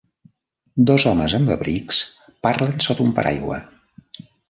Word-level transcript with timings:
Dos 0.91 1.05
homes 1.11 1.35
amb 1.41 1.53
abrics 1.57 2.01
parlen 2.49 2.77
sota 2.89 3.09
un 3.09 3.17
paraigua. 3.21 3.65